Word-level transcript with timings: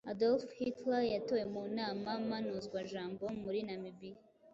adolf 0.11 0.43
hitler 0.59 1.03
yatowe 1.13 1.43
mu 1.53 1.61
nama 1.77 2.09
mpanuzwajambo 2.25 3.23
muri 3.43 3.59
namibia 3.67 4.19